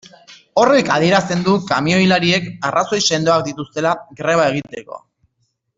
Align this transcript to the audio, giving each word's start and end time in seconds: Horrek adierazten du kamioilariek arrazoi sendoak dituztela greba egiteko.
Horrek 0.61 0.87
adierazten 0.95 1.43
du 1.49 1.53
kamioilariek 1.73 2.49
arrazoi 2.71 3.03
sendoak 3.13 3.47
dituztela 3.51 3.93
greba 4.23 4.53
egiteko. 4.55 5.03